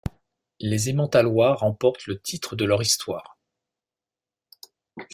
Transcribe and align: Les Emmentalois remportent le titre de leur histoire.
Les 0.59 0.89
Emmentalois 0.89 1.53
remportent 1.53 2.07
le 2.07 2.19
titre 2.19 2.55
de 2.55 2.65
leur 2.65 2.81
histoire. 2.81 3.37